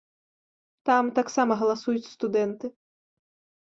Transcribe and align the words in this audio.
Там 0.91 1.13
таксама 1.21 1.59
галасуюць 1.61 2.07
студэнты. 2.15 2.77